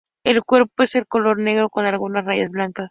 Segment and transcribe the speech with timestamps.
[0.23, 2.79] El cuerpo es de color negro con algunas rayas blancas.